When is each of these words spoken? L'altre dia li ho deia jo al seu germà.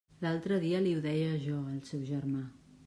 L'altre 0.21 0.57
dia 0.63 0.79
li 0.85 0.95
ho 0.95 1.03
deia 1.03 1.37
jo 1.45 1.61
al 1.75 1.79
seu 1.93 2.09
germà. 2.13 2.45